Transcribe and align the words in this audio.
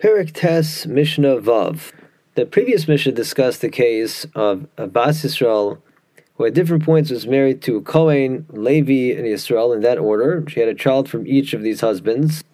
Perek 0.00 0.32
Tes 0.32 0.86
Mishnah 0.86 1.42
Vav. 1.42 1.92
The 2.34 2.46
previous 2.46 2.88
Mishnah 2.88 3.12
discussed 3.12 3.60
the 3.60 3.68
case 3.68 4.24
of 4.34 4.66
Abbas 4.78 5.22
Yisrael, 5.22 5.82
who 6.36 6.46
at 6.46 6.54
different 6.54 6.86
points 6.86 7.10
was 7.10 7.26
married 7.26 7.60
to 7.62 7.82
Kohen, 7.82 8.46
Levi, 8.48 9.14
and 9.14 9.26
Yisrael 9.26 9.74
in 9.74 9.82
that 9.82 9.98
order. 9.98 10.42
She 10.48 10.60
had 10.60 10.70
a 10.70 10.74
child 10.74 11.10
from 11.10 11.26
each 11.26 11.52
of 11.52 11.60
these 11.60 11.82
husbands. 11.82 12.44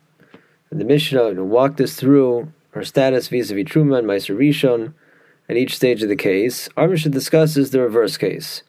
And 0.72 0.80
the 0.80 0.84
Mishnah 0.84 1.34
walked 1.44 1.80
us 1.80 1.94
through 1.94 2.52
her 2.70 2.82
status 2.82 3.28
vis-a-vis 3.28 3.62
Truma 3.62 4.00
and 4.00 4.08
Meiser 4.08 4.36
Rishon 4.36 4.94
at 5.48 5.56
each 5.56 5.76
stage 5.76 6.02
of 6.02 6.08
the 6.08 6.16
case. 6.16 6.68
Our 6.76 6.88
Mishnah 6.88 7.12
discusses 7.12 7.70
the 7.70 7.80
reverse 7.80 8.16
case. 8.16 8.64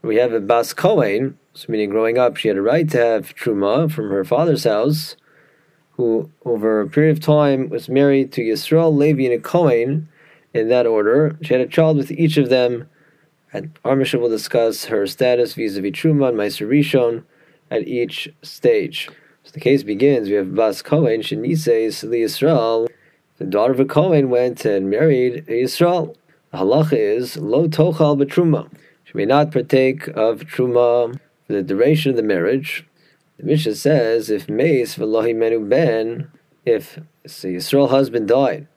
We 0.00 0.14
have 0.16 0.32
a 0.32 0.38
Bas 0.38 0.74
Kohen, 0.74 1.40
so 1.54 1.66
meaning 1.68 1.90
growing 1.90 2.18
up 2.18 2.36
she 2.36 2.46
had 2.46 2.56
a 2.56 2.62
right 2.62 2.88
to 2.90 2.98
have 2.98 3.34
Truma 3.34 3.90
from 3.90 4.10
her 4.10 4.24
father's 4.24 4.62
house, 4.62 5.16
who 6.02 6.30
over 6.44 6.80
a 6.80 6.88
period 6.88 7.16
of 7.16 7.22
time 7.22 7.68
was 7.68 7.88
married 7.88 8.32
to 8.32 8.42
Yisrael, 8.42 8.94
Levi, 8.94 9.24
and 9.24 9.34
a 9.34 9.38
Kohen 9.38 10.08
in 10.52 10.68
that 10.68 10.86
order. 10.86 11.36
She 11.42 11.54
had 11.54 11.60
a 11.60 11.66
child 11.66 11.96
with 11.96 12.10
each 12.10 12.36
of 12.36 12.48
them. 12.48 12.88
And 13.52 13.78
our 13.84 13.94
Mishnah 13.94 14.18
will 14.18 14.28
discuss 14.28 14.86
her 14.86 15.06
status 15.06 15.54
vis-a-vis 15.54 15.92
Truma 15.92 16.30
and 16.30 16.38
Meiser 16.38 16.66
Rishon 16.66 17.22
at 17.70 17.86
each 17.86 18.28
stage. 18.42 19.08
So 19.44 19.50
the 19.52 19.60
case 19.60 19.82
begins. 19.82 20.28
We 20.28 20.34
have 20.34 20.54
Bas 20.54 20.82
Kohen, 20.82 21.20
Shenises, 21.20 22.02
Li 22.08 22.22
Yisrael. 22.22 22.88
The 23.38 23.44
daughter 23.44 23.72
of 23.72 23.80
a 23.80 23.84
Kohen 23.84 24.30
went 24.30 24.64
and 24.64 24.90
married 24.90 25.44
a 25.48 25.64
Yisrael. 25.64 26.16
The 26.50 26.58
halacha 26.58 26.94
is 26.94 27.36
lo 27.36 27.68
tochal 27.68 28.16
betruma. 28.20 28.70
She 29.04 29.12
may 29.14 29.26
not 29.26 29.52
partake 29.52 30.08
of 30.08 30.40
truma 30.42 31.18
for 31.46 31.52
the 31.52 31.62
duration 31.62 32.10
of 32.10 32.16
the 32.16 32.22
marriage. 32.22 32.86
The 33.42 33.48
Mishnah 33.48 33.74
says 33.74 34.30
if 34.30 34.48
meis 34.48 34.94
v'lohi 34.94 35.34
menu 35.34 35.58
ben, 35.58 36.30
if 36.64 36.94
the 37.24 37.56
Yisrael 37.56 37.90
husband 37.90 38.28
died, 38.28 38.68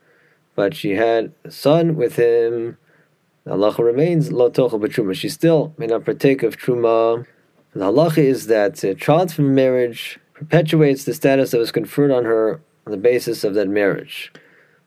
but 0.56 0.74
she 0.74 0.96
had 0.96 1.34
a 1.44 1.52
son 1.52 1.96
with 1.96 2.16
him, 2.16 2.80
the 3.44 3.52
halacha 3.52 3.84
remains 3.86 4.30
tochal 4.30 4.82
betruma. 4.82 5.14
She 5.14 5.30
still 5.30 5.76
may 5.78 5.86
not 5.86 6.04
partake 6.04 6.42
of 6.42 6.58
truma. 6.58 7.28
The 7.74 7.92
halacha 7.92 8.18
is 8.18 8.48
that 8.48 8.84
a 8.84 8.96
child 8.96 9.32
from 9.32 9.54
marriage 9.54 10.18
perpetuates 10.34 11.04
the 11.04 11.14
status 11.14 11.52
that 11.52 11.60
was 11.60 11.72
conferred 11.72 12.10
on 12.10 12.26
her 12.26 12.60
on 12.88 12.92
the 12.92 12.98
basis 12.98 13.44
of 13.44 13.54
that 13.54 13.68
marriage. 13.68 14.34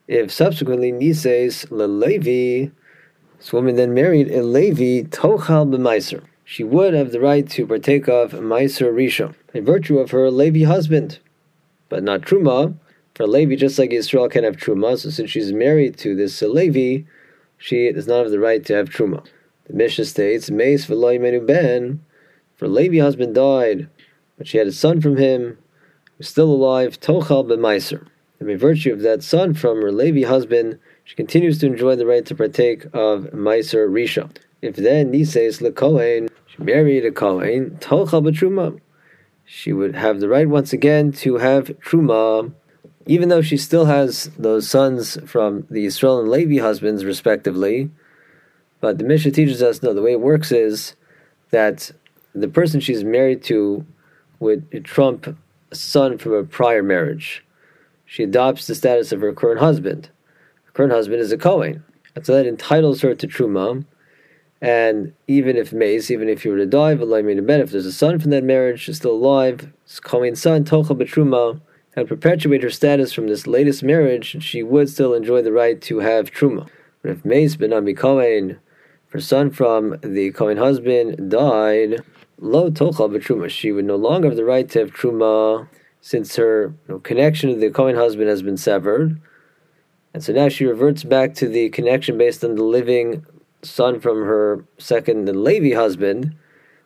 If 0.09 0.33
subsequently 0.33 0.91
Nises 0.91 1.71
Levi, 1.71 2.73
this 3.39 3.53
woman 3.53 3.77
then 3.77 3.95
married 3.95 4.29
a 4.33 4.43
Levi 4.43 5.07
Tochal 5.11 5.73
b'Meiser, 5.73 6.25
she 6.51 6.65
would 6.65 6.95
have 6.95 7.13
the 7.13 7.21
right 7.21 7.47
to 7.47 7.67
partake 7.67 8.09
of 8.09 8.33
Meiser 8.33 8.91
Rishon 8.91 9.35
in 9.53 9.67
virtue 9.67 9.99
of 9.99 10.13
her 10.13 10.31
Levi 10.31 10.65
husband, 10.65 11.19
but 11.91 12.03
not 12.03 12.23
Truma. 12.23 12.75
For 13.15 13.27
Levi, 13.27 13.55
just 13.57 13.79
like 13.79 13.93
Israel 13.93 14.31
can 14.31 14.45
have 14.45 14.57
Truma, 14.57 14.97
so 14.97 15.11
since 15.11 15.31
she's 15.31 15.53
married 15.53 15.99
to 15.99 16.17
this 16.17 16.41
Levi, 16.41 17.05
she 17.59 17.93
does 17.93 18.07
not 18.07 18.23
have 18.23 18.31
the 18.31 18.39
right 18.41 18.65
to 18.65 18.75
have 18.75 18.89
Truma. 18.89 19.27
The 19.67 19.75
Mishnah 19.75 20.07
states, 20.07 20.51
Meis 20.51 20.87
v'loy 20.87 21.21
menu 21.21 21.45
ben, 21.45 22.03
for 22.57 22.67
Levi 22.67 22.99
husband 22.99 23.35
died, 23.35 23.91
but 24.39 24.49
she 24.49 24.57
had 24.57 24.69
a 24.69 24.73
son 24.73 25.03
from 25.03 25.19
him, 25.19 25.59
who's 26.17 26.29
still 26.29 26.51
alive, 26.51 26.99
Tochal 26.99 27.45
b'Meiser 27.45 28.07
and 28.41 28.49
by 28.49 28.55
virtue 28.55 28.93
of 28.95 29.01
that 29.01 29.23
son 29.23 29.53
from 29.53 29.83
her 29.83 29.93
Levi 29.93 30.27
husband, 30.27 30.79
she 31.05 31.15
continues 31.15 31.59
to 31.59 31.67
enjoy 31.67 31.95
the 31.95 32.07
right 32.07 32.25
to 32.25 32.35
partake 32.35 32.87
of 32.87 33.25
Meiser 33.35 33.87
Risha. 33.89 34.31
If 34.61 34.77
then 34.77 35.13
Nises 35.13 35.61
LeKohen, 35.61 36.29
she 36.47 36.63
married 36.63 37.05
a 37.05 37.13
Kohen, 37.13 37.79
Tolcha 37.81 38.21
Truma, 38.33 38.81
she 39.45 39.73
would 39.73 39.95
have 39.95 40.21
the 40.21 40.29
right 40.29 40.49
once 40.49 40.73
again 40.73 41.13
to 41.13 41.37
have 41.37 41.67
Truma, 41.81 42.53
even 43.07 43.29
though 43.29 43.41
she 43.41 43.57
still 43.57 43.87
has 43.87 44.31
those 44.39 44.69
sons 44.69 45.19
from 45.27 45.67
the 45.71 45.87
Israel 45.87 46.21
and 46.21 46.29
Levi 46.29 46.61
husbands, 46.61 47.05
respectively. 47.05 47.91
But 48.81 48.99
the 48.99 49.05
Mishnah 49.05 49.31
teaches 49.31 49.63
us 49.63 49.83
no, 49.83 49.95
the 49.95 50.03
way 50.03 50.13
it 50.13 50.21
works 50.21 50.53
is 50.53 50.95
that 51.51 51.91
the 52.35 52.49
person 52.49 52.81
she's 52.81 53.05
married 53.05 53.43
to 53.45 53.87
would 54.39 54.85
trump 54.85 55.37
a 55.71 55.75
son 55.75 56.19
from 56.19 56.33
a 56.33 56.45
prior 56.45 56.83
marriage 56.83 57.45
she 58.09 58.23
adopts 58.23 58.67
the 58.67 58.75
status 58.75 59.13
of 59.13 59.21
her 59.21 59.35
current 59.35 59.61
husband. 59.61 60.09
Her 60.65 60.73
current 60.73 60.93
husband 60.93 61.21
is 61.21 61.31
a 61.31 61.37
Kohen. 61.37 61.85
And 62.15 62.25
so 62.25 62.35
that 62.35 62.47
entitles 62.47 63.03
her 63.03 63.15
to 63.15 63.29
Truma. 63.29 63.85
And 64.61 65.13
even 65.29 65.57
if 65.57 65.73
Mace, 65.73 66.11
even 66.11 66.29
if 66.29 66.45
you 66.45 66.51
were 66.51 66.59
to 66.59 66.67
die, 66.67 66.93
if 66.93 67.71
there's 67.71 67.87
a 67.87 67.93
son 67.93 68.19
from 68.19 68.33
that 68.33 68.43
marriage, 68.43 68.81
she's 68.81 68.97
still 68.97 69.13
alive, 69.13 69.73
it's 69.85 70.01
Kohen's 70.01 70.43
son, 70.43 70.65
Tocha 70.65 70.97
Betruma, 70.97 71.61
and 71.95 72.09
perpetuate 72.09 72.63
her 72.63 72.71
status 72.71 73.13
from 73.13 73.29
this 73.29 73.47
latest 73.47 73.83
marriage, 73.83 74.43
she 74.43 74.63
would 74.63 74.89
still 74.89 75.15
enjoy 75.15 75.43
the 75.43 75.53
right 75.53 75.81
to 75.83 75.99
have 75.99 76.33
Truma. 76.33 76.69
But 77.03 77.13
if 77.13 77.25
Mace 77.25 77.57
ben 77.57 77.73
Ami 77.73 77.95
her 79.11 79.21
son 79.21 79.51
from 79.51 79.97
the 80.03 80.33
Kohen 80.33 80.59
husband, 80.59 81.31
died, 81.31 82.03
Lo 82.39 82.71
Tocha 82.71 83.09
Betruma, 83.09 83.49
she 83.49 83.73
would 83.73 83.85
no 83.85 83.97
longer 83.97 84.29
have 84.29 84.37
the 84.37 84.45
right 84.45 84.69
to 84.71 84.81
have 84.81 84.91
Truma 84.93 85.69
since 86.01 86.37
her 86.37 86.75
you 86.89 86.95
know, 86.95 86.99
connection 87.01 87.51
to 87.51 87.57
the 87.57 87.71
Kohen 87.71 87.97
husband 87.97 88.29
has 88.29 88.43
been 88.43 88.57
severed. 88.57 89.21
And 90.15 90.23
so 90.23 90.33
now 90.33 90.49
she 90.49 90.65
reverts 90.65 91.05
back 91.05 91.35
to 91.35 91.49
the 91.49 91.69
connection 91.71 92.19
based 92.19 92.45
on 92.45 92.55
the 92.55 92.63
living 92.63 93.25
son 93.63 94.01
from 94.01 94.25
her 94.25 94.65
second 94.79 95.29
Levi 95.29 95.75
husband, 95.75 96.35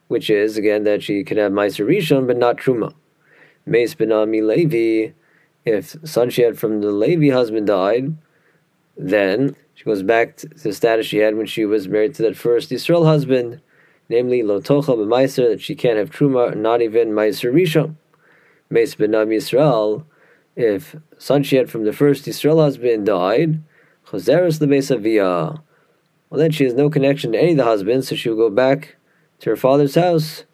which 0.08 0.30
is, 0.30 0.56
again, 0.56 0.84
that 0.84 1.02
she 1.02 1.24
can 1.24 1.38
have 1.38 1.52
Meiser 1.52 1.86
Rishon, 1.86 2.26
but 2.26 2.36
not 2.36 2.56
Truma. 2.56 2.94
Meis 3.64 3.94
Benami 3.94 4.44
Levi, 4.44 5.12
if 5.64 5.96
son 6.04 6.30
she 6.30 6.42
had 6.42 6.58
from 6.58 6.80
the 6.80 6.90
Levi 6.90 7.30
husband 7.30 7.66
died, 7.66 8.16
then 8.96 9.56
she 9.74 9.84
goes 9.84 10.02
back 10.02 10.36
to 10.36 10.48
the 10.48 10.72
status 10.72 11.06
she 11.06 11.18
had 11.18 11.36
when 11.36 11.46
she 11.46 11.64
was 11.64 11.88
married 11.88 12.14
to 12.16 12.22
that 12.22 12.36
first 12.36 12.70
Yisrael 12.70 13.06
husband, 13.06 13.60
namely 14.08 14.42
Lotocha 14.42 14.96
B'Meiser, 14.96 15.48
that 15.48 15.60
she 15.60 15.74
can't 15.74 15.98
have 15.98 16.10
Truma, 16.10 16.56
not 16.56 16.82
even 16.82 17.10
Meiser 17.10 17.52
Rishon. 17.52 17.96
Meis 18.68 18.94
Benam 18.94 19.28
Yisrael, 19.28 20.04
if 20.56 20.96
son 21.18 21.42
she 21.42 21.56
had 21.56 21.70
from 21.70 21.84
the 21.84 21.92
first 21.92 22.26
Yisrael 22.26 22.58
husband 22.58 23.06
died, 23.06 23.62
Choseres 24.06 24.58
Lebeis 24.60 24.94
Aviyah, 24.94 25.62
well 26.32 26.38
then 26.38 26.50
she 26.50 26.64
has 26.64 26.72
no 26.72 26.88
connection 26.88 27.32
to 27.32 27.38
any 27.38 27.50
of 27.50 27.58
the 27.58 27.64
husbands, 27.64 28.08
so 28.08 28.16
she 28.16 28.30
will 28.30 28.38
go 28.38 28.48
back 28.48 28.96
to 29.40 29.50
her 29.50 29.56
father's 29.56 29.96
house. 29.96 30.44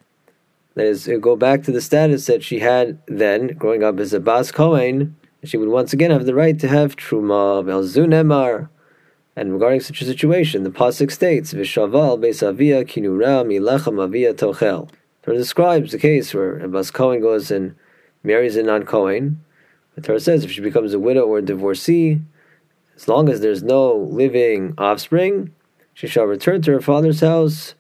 That 0.75 0.87
is, 0.87 1.09
go 1.21 1.37
back 1.37 1.63
to 1.63 1.71
the 1.71 1.81
status 1.81 2.27
that 2.27 2.43
she 2.43 2.59
had 2.59 2.99
then, 3.07 3.47
growing 3.57 3.85
up 3.85 4.01
as 4.01 4.13
a 4.13 4.19
Bas 4.19 4.51
Kohen, 4.51 5.15
she 5.45 5.57
would 5.57 5.69
once 5.69 5.93
again 5.93 6.11
have 6.11 6.27
the 6.27 6.35
right 6.35 6.59
to 6.59 6.67
have 6.67 6.97
Truma, 6.97 7.63
Velzun 7.63 8.09
Emar. 8.09 8.71
And 9.37 9.53
regarding 9.53 9.79
such 9.79 10.03
a 10.03 10.05
situation, 10.05 10.65
the 10.65 10.71
Pasuk 10.71 11.13
states, 11.13 11.55
Vishaval 11.55 12.19
Beis 12.19 12.43
Aviyah 12.43 12.85
Kinura 12.85 13.47
Milechem 13.47 14.05
Aviyah 14.05 14.35
Tochel. 14.35 14.91
So 15.25 15.31
it 15.31 15.37
describes 15.37 15.93
the 15.93 15.99
case 15.99 16.35
where 16.35 16.59
a 16.59 16.67
Bas 16.67 16.91
Kohen 16.91 17.21
goes 17.21 17.53
and 17.53 17.77
marries 18.25 18.57
a 18.57 18.65
non 18.65 18.83
Kohen, 18.85 19.45
the 19.95 20.01
Torah 20.01 20.19
says 20.19 20.43
if 20.43 20.51
she 20.51 20.61
becomes 20.61 20.93
a 20.93 20.99
widow 20.99 21.25
or 21.25 21.39
a 21.39 21.43
divorcee, 21.43 22.21
as 22.97 23.07
long 23.07 23.29
as 23.29 23.41
there's 23.41 23.63
no 23.63 23.95
living 23.95 24.75
offspring, 24.77 25.55
she 25.99 26.07
shall 26.07 26.27
return 26.27 26.63
to 26.63 26.71
her 26.71 26.81
father's 26.81 27.23
house 27.23 27.75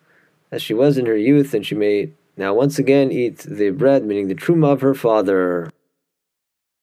as 0.51 0.61
she 0.61 0.75
was 0.75 0.99
in 0.99 1.07
her 1.07 1.17
youth, 1.17 1.55
and 1.55 1.65
she 1.65 1.77
may 1.77 2.11
now 2.37 2.53
once 2.53 2.77
again 2.77 3.13
eat 3.13 3.39
the 3.49 3.71
bread, 3.71 4.05
meaning 4.05 4.27
the 4.27 4.35
truma 4.35 4.73
of 4.73 4.81
her 4.81 4.93
father. 4.93 5.71